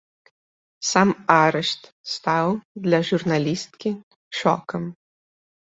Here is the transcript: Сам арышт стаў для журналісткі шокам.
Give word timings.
Сам 0.91 1.09
арышт 1.41 1.81
стаў 2.13 2.47
для 2.87 3.03
журналісткі 3.13 3.89
шокам. 4.43 4.83